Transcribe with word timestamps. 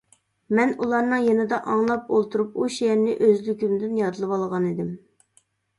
مەن 0.59 0.71
ئۇلارنىڭ 0.85 1.25
يېنىدا 1.25 1.59
ئاڭلاپ 1.73 2.09
ئولتۇرۇپ 2.15 2.59
ئۇ 2.63 2.73
شېئىرنى 2.79 3.17
ئۆزلۈكۈمدىن 3.27 3.97
يادلىۋالغانىدىم. 4.05 4.95